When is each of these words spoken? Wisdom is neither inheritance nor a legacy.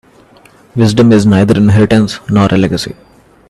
Wisdom 0.75 1.11
is 1.11 1.27
neither 1.27 1.55
inheritance 1.55 2.19
nor 2.27 2.47
a 2.51 2.57
legacy. 2.57 2.95